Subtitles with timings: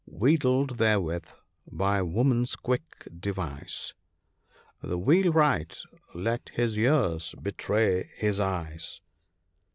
[0.09, 1.25] Wheedled therewith,
[1.71, 3.93] by woman's quick device,
[4.81, 5.77] The Wheelwright
[6.15, 8.99] let his ears betray his eyes."